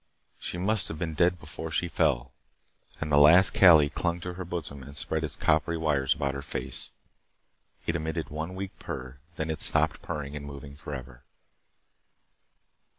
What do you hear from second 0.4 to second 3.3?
must have been dead before she fell, and the